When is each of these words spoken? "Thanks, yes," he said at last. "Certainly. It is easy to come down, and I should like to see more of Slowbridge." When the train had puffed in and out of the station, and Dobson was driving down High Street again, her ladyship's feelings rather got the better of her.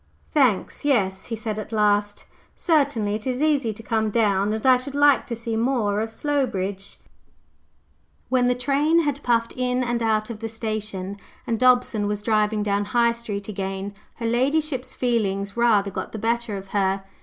"Thanks, 0.31 0.83
yes," 0.83 1.25
he 1.25 1.35
said 1.35 1.59
at 1.59 1.71
last. 1.71 2.25
"Certainly. 2.55 3.13
It 3.13 3.27
is 3.27 3.39
easy 3.39 3.71
to 3.71 3.83
come 3.83 4.09
down, 4.09 4.51
and 4.51 4.65
I 4.65 4.75
should 4.77 4.95
like 4.95 5.27
to 5.27 5.35
see 5.35 5.55
more 5.55 5.99
of 6.01 6.09
Slowbridge." 6.09 6.97
When 8.27 8.47
the 8.47 8.55
train 8.55 9.01
had 9.01 9.21
puffed 9.21 9.53
in 9.55 9.83
and 9.83 10.01
out 10.01 10.31
of 10.31 10.39
the 10.39 10.49
station, 10.49 11.17
and 11.45 11.59
Dobson 11.59 12.07
was 12.07 12.23
driving 12.23 12.63
down 12.63 12.85
High 12.85 13.11
Street 13.11 13.47
again, 13.47 13.93
her 14.15 14.25
ladyship's 14.25 14.95
feelings 14.95 15.55
rather 15.55 15.91
got 15.91 16.13
the 16.13 16.17
better 16.17 16.57
of 16.57 16.69
her. 16.69 17.03